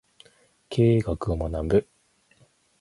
[0.69, 1.87] 経営学を学ぶ